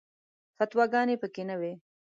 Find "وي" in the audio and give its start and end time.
1.59-1.73